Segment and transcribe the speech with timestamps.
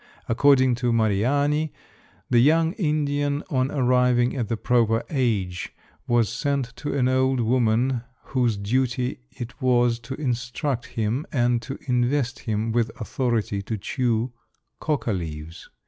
[0.27, 1.71] According to Mariani,
[2.27, 5.75] the young Indian on arriving at the proper age
[6.07, 8.01] was sent to an old woman
[8.33, 14.33] whose duty it was to instruct him and to invest him with authority to chew
[14.79, 15.69] coca leaves.